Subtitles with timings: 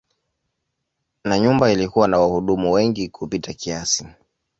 [1.23, 4.05] Na nyumba ilikuwa na wahudumu wengi kupita kiasi.